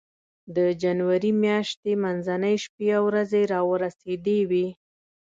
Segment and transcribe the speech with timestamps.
[0.55, 4.67] د جنوري میاشتې منځنۍ شپې او ورځې را ورسېدې وې.